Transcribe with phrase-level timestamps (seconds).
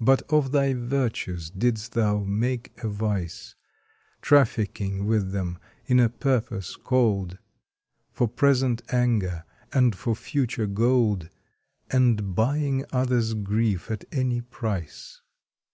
[0.00, 3.54] But of thy virtues didst thou make a vice,
[4.22, 7.36] Trafficking with them in a purpose cold,
[8.12, 11.28] For present anger, and for future gold
[11.90, 15.20] And buying others' grief at any price.